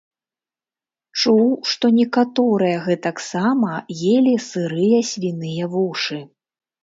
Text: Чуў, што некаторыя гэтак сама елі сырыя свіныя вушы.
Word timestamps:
Чуў, 1.19 1.41
што 1.71 1.85
некаторыя 1.97 2.77
гэтак 2.87 3.21
сама 3.25 3.73
елі 4.15 4.33
сырыя 4.49 4.99
свіныя 5.11 5.63
вушы. 5.75 6.19